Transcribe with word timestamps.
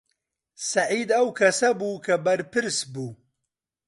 سەعید 0.69 1.09
ئەو 1.15 1.27
کەسە 1.39 1.69
بوو 1.79 2.03
کە 2.05 2.15
بەرپرس 2.25 2.79
بوو. 2.93 3.09